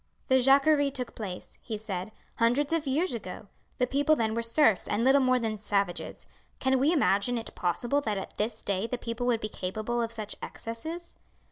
[0.29, 3.49] "The Jacquerie took place," he said, "hundreds of years ago.
[3.77, 6.25] The people then were serfs and little more than savages.
[6.57, 10.11] Can we imagine it possible that at this day the people would be capable of
[10.11, 11.17] such excesses?"